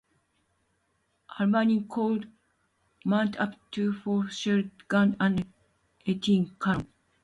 [1.37, 2.31] "Albany" could
[3.05, 5.45] mount up to four shell guns and
[6.07, 6.91] eighteen cannon.